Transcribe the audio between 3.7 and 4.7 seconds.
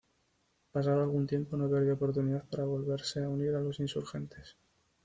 insurgentes.